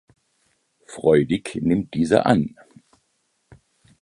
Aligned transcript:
Freudig 0.87 1.59
nimmt 1.61 1.93
dieser 1.93 2.25
an. 2.25 2.55